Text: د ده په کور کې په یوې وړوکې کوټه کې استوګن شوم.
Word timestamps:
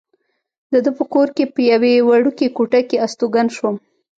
د 0.71 0.73
ده 0.85 0.91
په 0.97 1.03
کور 1.13 1.27
کې 1.35 1.45
په 1.53 1.59
یوې 1.71 1.93
وړوکې 2.09 2.47
کوټه 2.57 2.81
کې 2.89 3.01
استوګن 3.05 3.47
شوم. 3.55 3.75